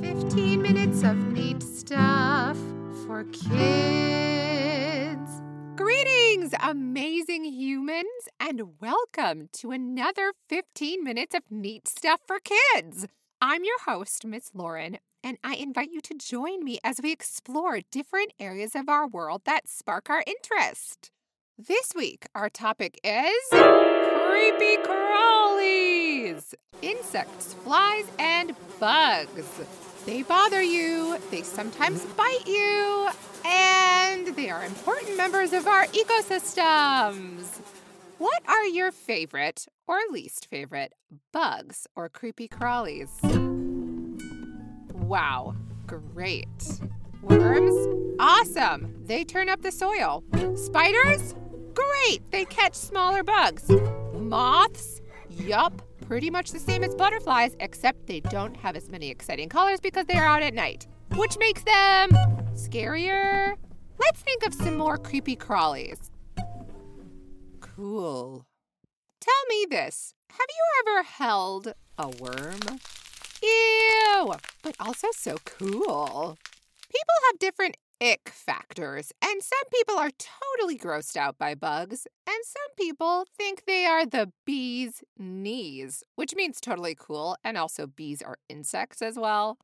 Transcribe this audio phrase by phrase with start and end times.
[0.00, 2.56] 15 minutes of neat stuff
[3.04, 3.52] for kids.
[5.76, 8.06] Greetings, amazing humans,
[8.40, 13.06] and welcome to another 15 minutes of neat stuff for kids.
[13.42, 17.80] I'm your host, Miss Lauren, and I invite you to join me as we explore
[17.90, 21.10] different areas of our world that spark our interest.
[21.58, 29.60] This week, our topic is creepy crawlies insects, flies, and bugs.
[30.04, 33.08] They bother you, they sometimes bite you,
[33.44, 37.60] and they are important members of our ecosystems.
[38.18, 40.92] What are your favorite or least favorite
[41.32, 43.10] bugs or creepy crawlies?
[44.92, 45.54] Wow,
[45.86, 46.48] great.
[47.22, 48.16] Worms?
[48.18, 48.94] Awesome.
[49.04, 50.24] They turn up the soil.
[50.56, 51.34] Spiders?
[51.74, 52.28] Great.
[52.30, 53.70] They catch smaller bugs.
[54.14, 55.00] Moths?
[55.30, 55.80] Yup.
[56.02, 60.06] Pretty much the same as butterflies, except they don't have as many exciting colors because
[60.06, 62.10] they are out at night, which makes them
[62.54, 63.54] scarier.
[63.98, 66.10] Let's think of some more creepy crawlies.
[67.60, 68.44] Cool.
[69.20, 72.78] Tell me this Have you ever held a worm?
[73.42, 76.38] Ew, but also so cool.
[76.88, 82.38] People have different ick factors, and some people are totally grossed out by bugs, and
[82.44, 88.20] some people think they are the bee's knees, which means totally cool, and also bees
[88.20, 89.56] are insects as well.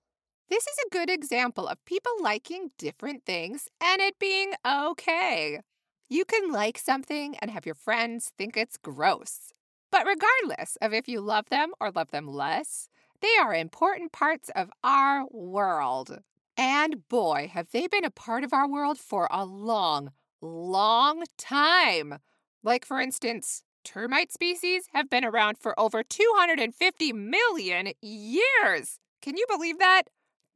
[0.49, 5.61] This is a good example of people liking different things and it being okay.
[6.09, 9.53] You can like something and have your friends think it's gross.
[9.91, 12.89] But regardless of if you love them or love them less,
[13.21, 16.21] they are important parts of our world.
[16.59, 22.19] And boy, have they been a part of our world for a long, long time.
[22.63, 28.99] Like, for instance, termite species have been around for over 250 million years.
[29.23, 30.05] Can you believe that?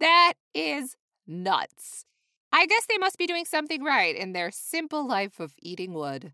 [0.00, 2.04] That is nuts.
[2.52, 6.32] I guess they must be doing something right in their simple life of eating wood.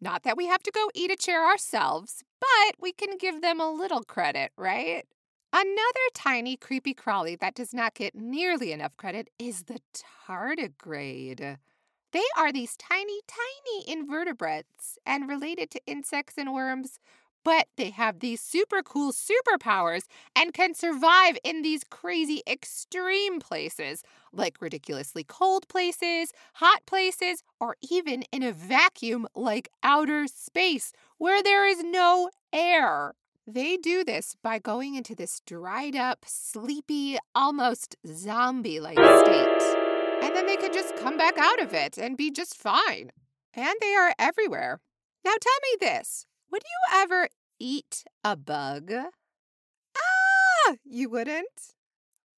[0.00, 3.60] Not that we have to go eat a chair ourselves, but we can give them
[3.60, 5.04] a little credit, right?
[5.52, 9.80] Another tiny creepy crawly that does not get nearly enough credit is the
[10.26, 11.56] tardigrade.
[12.12, 16.98] They are these tiny, tiny invertebrates and related to insects and worms,
[17.44, 20.04] but they have these super cool superpowers
[20.36, 27.76] and can survive in these crazy extreme places, like ridiculously cold places, hot places, or
[27.90, 33.14] even in a vacuum like outer space where there is no air.
[33.50, 39.62] They do this by going into this dried up, sleepy, almost zombie like state.
[40.22, 43.10] And then they can just come back out of it and be just fine.
[43.54, 44.80] And they are everywhere.
[45.24, 48.92] Now tell me this would you ever eat a bug?
[49.96, 51.72] Ah, you wouldn't.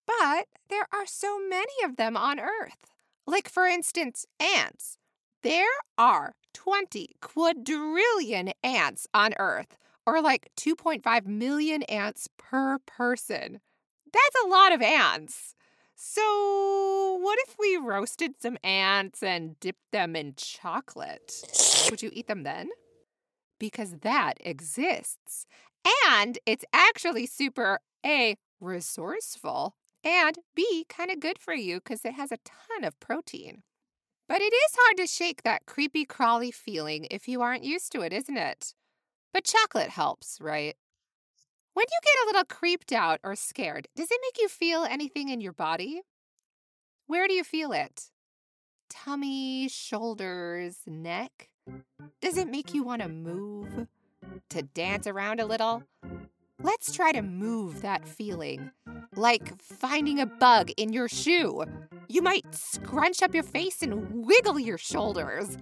[0.07, 2.87] But there are so many of them on Earth.
[3.27, 4.97] Like, for instance, ants.
[5.43, 5.67] There
[5.99, 9.77] are 20 quadrillion ants on Earth
[10.07, 13.61] or like 2.5 million ants per person.
[14.13, 15.55] That's a lot of ants.
[15.95, 21.33] So, what if we roasted some ants and dipped them in chocolate?
[21.91, 22.71] Would you eat them then?
[23.59, 25.47] Because that exists.
[26.09, 32.15] And it's actually super A, resourceful, and B, kind of good for you because it
[32.15, 33.63] has a ton of protein.
[34.29, 38.01] But it is hard to shake that creepy crawly feeling if you aren't used to
[38.01, 38.75] it, isn't it?
[39.33, 40.77] But chocolate helps, right?
[41.75, 45.29] When you get a little creeped out or scared, does it make you feel anything
[45.29, 46.03] in your body?
[47.07, 48.11] Where do you feel it?
[48.89, 51.49] Tummy, shoulders, neck?
[52.21, 53.87] Does it make you want to move?
[54.51, 55.85] To dance around a little?
[56.63, 58.71] Let's try to move that feeling.
[59.17, 61.65] Like finding a bug in your shoe.
[62.09, 65.57] You might scrunch up your face and wiggle your shoulders.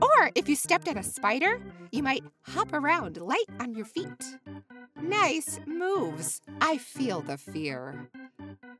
[0.00, 1.60] Or if you stepped on a spider,
[1.90, 4.38] you might hop around light on your feet.
[5.00, 6.40] Nice moves.
[6.60, 8.08] I feel the fear.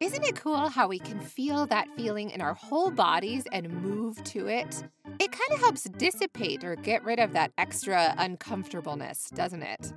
[0.00, 4.23] Isn't it cool how we can feel that feeling in our whole bodies and move
[4.25, 4.82] to it?
[5.20, 9.93] It kind of helps dissipate or get rid of that extra uncomfortableness, doesn't it?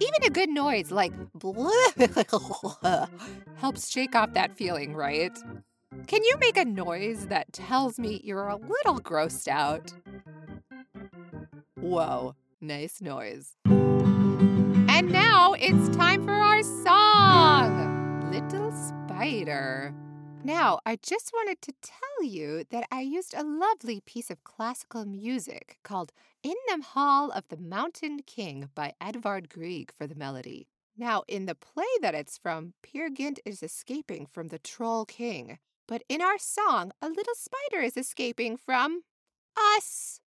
[0.00, 1.12] Even a good noise like
[3.56, 5.36] helps shake off that feeling, right?
[6.06, 9.92] Can you make a noise that tells me you're a little grossed out?
[11.84, 13.58] Whoa, nice noise.
[13.66, 19.94] And now it's time for our song, Little Spider.
[20.42, 25.04] Now, I just wanted to tell you that I used a lovely piece of classical
[25.04, 30.68] music called In the Hall of the Mountain King by Edvard Grieg for the melody.
[30.96, 35.58] Now, in the play that it's from, Peer Gynt is escaping from the Troll King.
[35.86, 39.02] But in our song, a little spider is escaping from
[39.76, 40.22] us.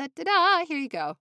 [0.00, 1.18] Da da da, here you go.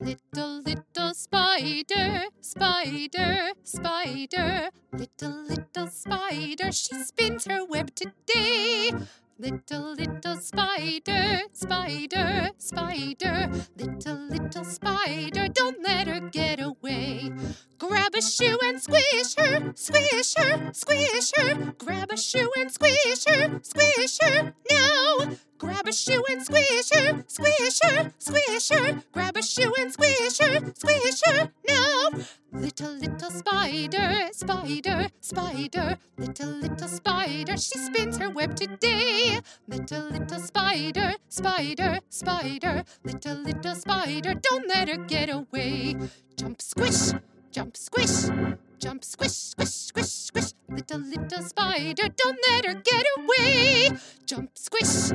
[0.00, 4.70] Little, little spider, spider, spider.
[4.92, 8.90] Little, little spider, she spins her web today.
[9.38, 13.48] Little, little spider, spider, spider.
[13.76, 17.30] Little, little spider, don't let her get away.
[17.78, 21.74] Grab a shoe and squish her, squish her, squish her.
[21.78, 24.52] Grab a shoe and squish her, squish her.
[24.68, 29.02] Now, grab a shoe and squish her, squish her, squish her.
[29.12, 31.50] Grab a shoe and squish her, squish her.
[31.68, 32.08] Now,
[32.52, 35.98] little, little spider, spider, spider.
[36.16, 39.40] Little, little spider, she spins her web today.
[39.68, 42.84] Little, little spider, spider, spider.
[43.04, 45.96] Little, little spider, don't let her get away.
[46.36, 47.12] Jump, squish.
[47.52, 48.30] Jump, squish,
[48.78, 50.52] jump, squish, squish, squish, squish.
[50.68, 53.90] Little, little spider, don't let her get away.
[54.24, 55.10] Jump, squish,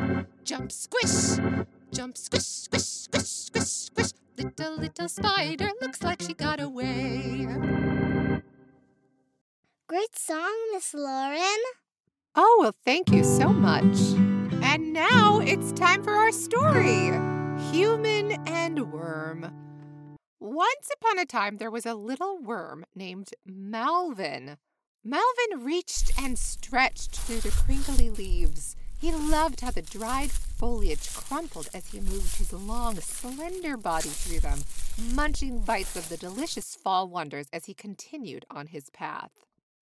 [0.45, 1.39] jump, squish,
[1.91, 4.11] jump, squish, squish, squish, squish, squish.
[4.37, 7.47] Little, little spider looks like she got away.
[9.87, 11.63] Great song, Miss Lauren.
[12.35, 13.97] Oh, well, thank you so much.
[14.61, 17.11] And now it's time for our story
[17.71, 19.51] Human and Worm.
[20.39, 24.57] Once upon a time, there was a little worm named Melvin.
[25.03, 28.75] Melvin reached and stretched through the crinkly leaves.
[28.99, 34.39] He loved how the dried foliage crumpled as he moved his long, slender body through
[34.39, 34.59] them,
[35.13, 39.31] munching bites of the delicious fall wonders as he continued on his path.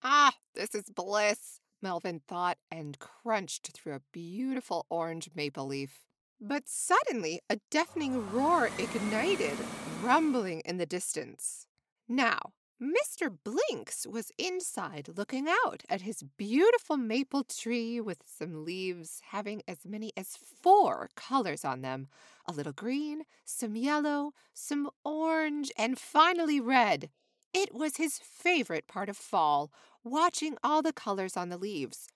[0.04, 6.00] Ah, this is bliss, Melvin thought and crunched through a beautiful orange maple leaf.
[6.42, 9.58] But suddenly a deafening roar ignited,
[10.02, 11.68] rumbling in the distance.
[12.08, 13.34] Now, Mr.
[13.46, 19.86] Blinks was inside looking out at his beautiful maple tree with some leaves having as
[19.86, 22.08] many as four colors on them
[22.46, 27.10] a little green, some yellow, some orange, and finally red.
[27.54, 29.72] It was his favorite part of fall,
[30.04, 32.10] watching all the colors on the leaves.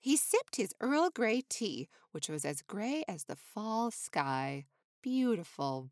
[0.00, 4.66] He sipped his Earl Grey tea, which was as gray as the fall sky.
[5.00, 5.90] Beautiful.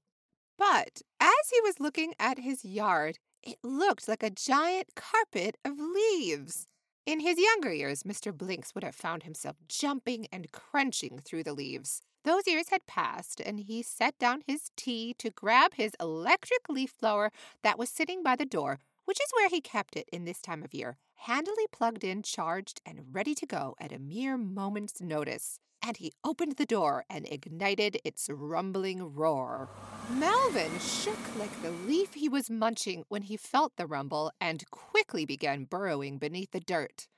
[0.59, 5.79] But as he was looking at his yard, it looked like a giant carpet of
[5.79, 6.67] leaves.
[7.07, 8.37] In his younger years, Mr.
[8.37, 12.03] Blinks would have found himself jumping and crunching through the leaves.
[12.25, 16.99] Those years had passed, and he set down his tea to grab his electric leaf
[16.99, 17.31] blower
[17.63, 20.65] that was sitting by the door, which is where he kept it in this time
[20.65, 25.61] of year, handily plugged in, charged, and ready to go at a mere moment's notice.
[25.83, 29.69] And he opened the door and ignited its rumbling roar.
[30.11, 35.25] Melvin shook like the leaf he was munching when he felt the rumble and quickly
[35.25, 37.09] began burrowing beneath the dirt.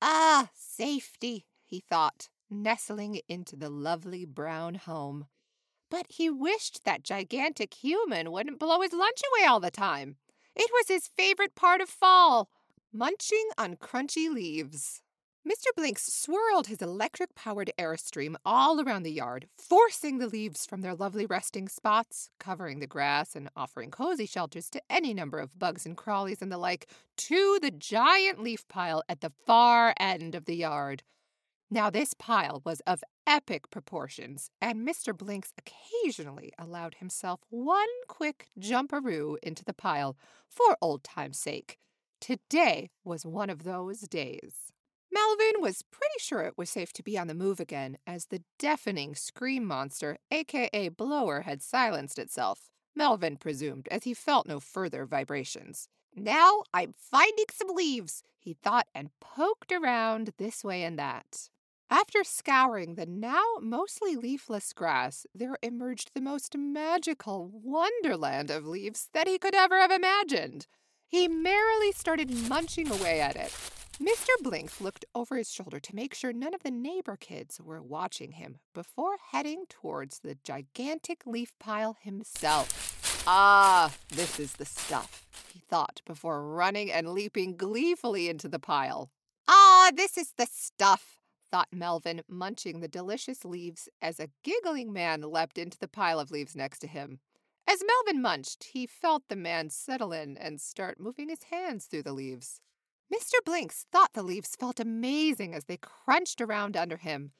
[0.00, 5.26] Ah, safety, he thought, nestling into the lovely brown home.
[5.90, 10.16] But he wished that gigantic human wouldn't blow his lunch away all the time.
[10.54, 12.50] It was his favorite part of fall
[12.92, 15.02] munching on crunchy leaves.
[15.46, 15.74] Mr.
[15.76, 20.94] Blinks swirled his electric powered airstream all around the yard, forcing the leaves from their
[20.94, 25.86] lovely resting spots, covering the grass and offering cozy shelters to any number of bugs
[25.86, 30.44] and crawlies and the like, to the giant leaf pile at the far end of
[30.44, 31.02] the yard.
[31.70, 35.16] Now, this pile was of epic proportions, and Mr.
[35.16, 40.16] Blinks occasionally allowed himself one quick jumperoo into the pile
[40.48, 41.78] for old time's sake.
[42.20, 44.72] Today was one of those days.
[45.10, 48.42] Melvin was pretty sure it was safe to be on the move again, as the
[48.58, 52.70] deafening scream monster, aka Blower, had silenced itself.
[52.94, 55.88] Melvin presumed, as he felt no further vibrations.
[56.14, 61.48] Now I'm finding some leaves, he thought, and poked around this way and that.
[61.90, 69.08] After scouring the now mostly leafless grass, there emerged the most magical wonderland of leaves
[69.14, 70.66] that he could ever have imagined.
[71.06, 73.54] He merrily started munching away at it.
[74.00, 74.28] Mr.
[74.42, 78.32] Blinks looked over his shoulder to make sure none of the neighbor kids were watching
[78.32, 83.24] him before heading towards the gigantic leaf pile himself.
[83.26, 89.10] Ah, this is the stuff, he thought before running and leaping gleefully into the pile.
[89.48, 91.18] Ah, this is the stuff,
[91.50, 96.30] thought Melvin, munching the delicious leaves as a giggling man leapt into the pile of
[96.30, 97.18] leaves next to him.
[97.66, 102.04] As Melvin munched, he felt the man settle in and start moving his hands through
[102.04, 102.60] the leaves.
[103.12, 103.42] Mr.
[103.44, 107.32] Blinks thought the leaves felt amazing as they crunched around under him,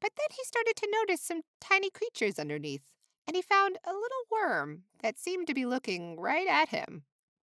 [0.00, 2.92] but then he started to notice some tiny creatures underneath,
[3.26, 7.02] and he found a little worm that seemed to be looking right at him.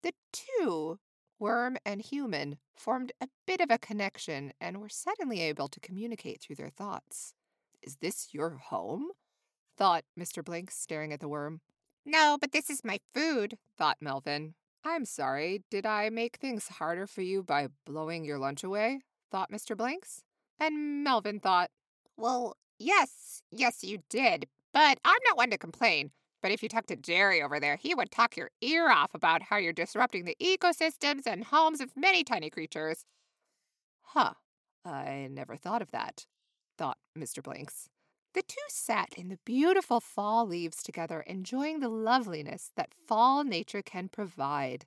[0.04, 1.00] The two
[1.38, 6.42] worm and human formed a bit of a connection and were suddenly able to communicate
[6.42, 7.34] through their thoughts.
[7.82, 9.10] Is this your home?
[9.78, 10.44] thought Mr.
[10.44, 11.60] Blinks, staring at the worm.
[12.06, 14.54] No, but this is my food, thought Melvin.
[14.86, 19.02] I'm sorry, did I make things harder for you by blowing your lunch away?
[19.32, 19.76] thought Mr.
[19.76, 20.22] Blinks.
[20.60, 21.72] And Melvin thought,
[22.18, 26.12] Well, yes, yes, you did, but I'm not one to complain.
[26.44, 29.42] But if you talk to Jerry over there, he would talk your ear off about
[29.42, 33.06] how you're disrupting the ecosystems and homes of many tiny creatures.
[34.04, 34.34] Huh,
[34.86, 36.28] I never thought of that,
[36.78, 37.42] thought Mr.
[37.42, 37.90] Blinks.
[38.36, 43.82] The two sat in the beautiful fall leaves together, enjoying the loveliness that fall nature
[43.82, 44.86] can provide.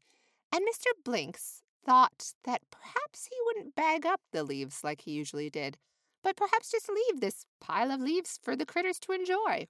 [0.53, 0.89] And Mr.
[1.03, 5.79] Blinks thought that perhaps he wouldn't bag up the leaves like he usually did,
[6.23, 9.67] but perhaps just leave this pile of leaves for the critters to enjoy.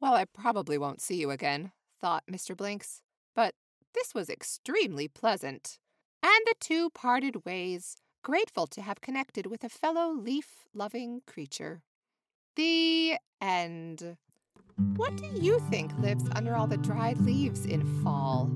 [0.00, 1.70] Well, I probably won't see you again,
[2.00, 2.56] thought Mr.
[2.56, 3.00] Blinks,
[3.36, 3.54] but
[3.94, 5.78] this was extremely pleasant.
[6.20, 11.82] And the two parted ways, grateful to have connected with a fellow leaf loving creature.
[12.56, 14.16] The end.
[14.96, 18.50] What do you think lives under all the dried leaves in fall?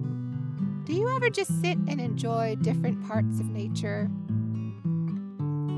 [0.84, 4.10] Do you ever just sit and enjoy different parts of nature?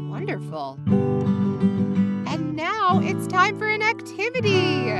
[0.08, 0.78] Wonderful.
[0.86, 4.94] And now it's time for an activity.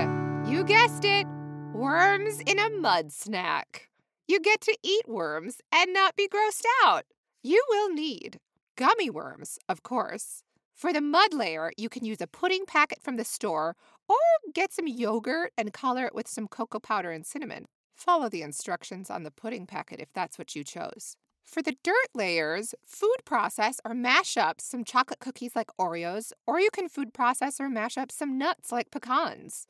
[0.50, 1.26] You guessed it
[1.72, 3.88] worms in a mud snack.
[4.28, 7.04] You get to eat worms and not be grossed out.
[7.42, 8.40] You will need
[8.76, 10.42] gummy worms, of course,
[10.76, 13.76] for the mud layer, you can use a pudding packet from the store
[14.10, 14.16] or
[14.52, 17.64] get some yogurt and color it with some cocoa powder and cinnamon.
[17.94, 21.16] Follow the instructions on the pudding packet if that's what you chose.
[21.46, 26.60] For the dirt layers, food process or mash up some chocolate cookies like Oreos, or
[26.60, 29.66] you can food process or mash up some nuts like pecans.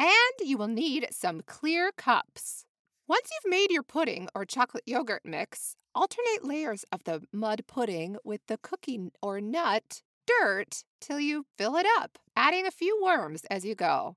[0.00, 0.08] And
[0.40, 2.64] you will need some clear cups.
[3.06, 8.16] Once you've made your pudding or chocolate yogurt mix, alternate layers of the mud pudding
[8.24, 13.42] with the cookie or nut dirt till you fill it up, adding a few worms
[13.50, 14.16] as you go.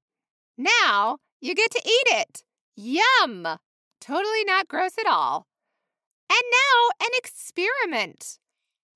[0.57, 2.43] Now you get to eat it.
[2.75, 3.47] Yum!
[3.99, 5.47] Totally not gross at all.
[6.29, 8.39] And now an experiment.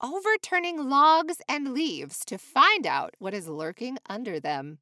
[0.01, 4.79] Overturning logs and leaves to find out what is lurking under them.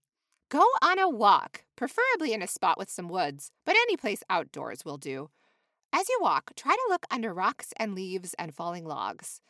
[0.49, 4.85] Go on a walk, preferably in a spot with some woods, but any place outdoors
[4.85, 5.29] will do.
[5.91, 9.41] As you walk, try to look under rocks and leaves and falling logs.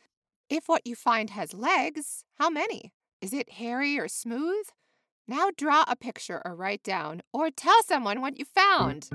[0.48, 2.92] If what you find has legs, how many?
[3.20, 4.66] Is it hairy or smooth?
[5.26, 9.10] Now draw a picture or write down, or tell someone what you found.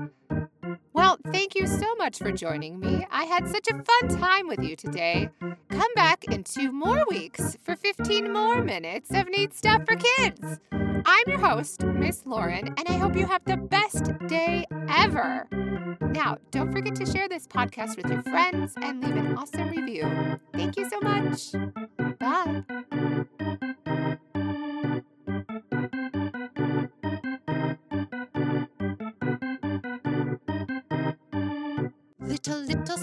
[0.92, 3.06] Well, thank you so much for joining me.
[3.10, 5.30] I had such a fun time with you today.
[5.70, 10.60] Come back in two more weeks for 15 more minutes of neat stuff for kids.
[10.72, 15.48] I'm your host, Miss Lauren, and I hope you have the best day ever.
[16.00, 20.38] Now, don't forget to share this podcast with your friends and leave an awesome review.
[20.52, 21.52] Thank you so much.
[22.18, 23.58] Bye.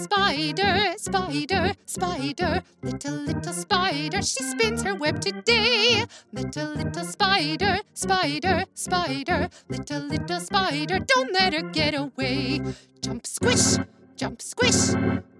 [0.00, 6.04] Spider, spider, spider, little, little spider, she spins her web today.
[6.32, 12.60] Little, little spider, spider, spider, little, little spider, don't let her get away.
[13.02, 13.76] Jump, squish,
[14.16, 14.94] jump, squish,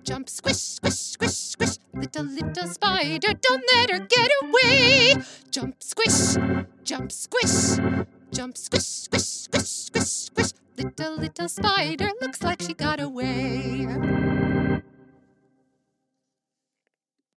[0.04, 1.76] jump, squish, squish, squish, squish.
[1.94, 5.14] Little, little spider, don't let her get away.
[5.50, 6.36] Jump, squish,
[6.84, 7.78] jump, squish,
[8.30, 10.59] jump, squish, squish, squish, squish, squish.
[10.82, 13.86] Little, little spider looks like she got away.